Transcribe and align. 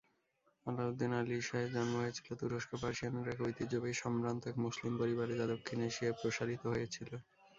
আলাউদ্দীন 0.65 1.11
আলী 1.19 1.37
শাহের 1.41 1.69
জন্ম 1.75 1.93
হয়েছিল 2.01 2.27
তুরস্ক-পার্সিয়ানের 2.39 3.27
এক 3.29 3.39
ঐতিহ্যবাহী 3.41 3.95
সম্ভ্রান্ত 4.03 4.41
এক 4.47 4.57
মুসলিম 4.65 4.93
পরিবারে 5.01 5.33
যা 5.39 5.45
দক্ষিণ 5.53 5.79
এশিয়ায় 5.89 6.17
প্রসারিত 6.19 6.63
হয়েছিল। 6.69 7.09